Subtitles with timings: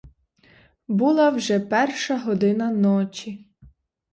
[0.87, 3.45] Була вже перша година ночі.